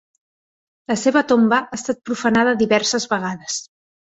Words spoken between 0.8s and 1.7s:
La seva tomba